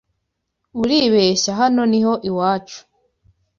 [0.81, 2.79] uribeshya hano niho iwacu